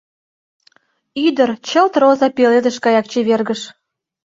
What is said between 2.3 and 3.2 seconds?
пеледыш гаяк